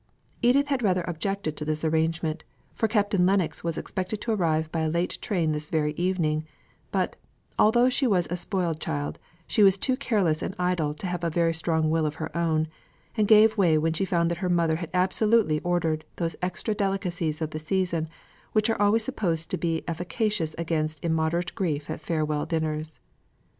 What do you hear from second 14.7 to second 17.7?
had absolutely ordered those extra delicacies of the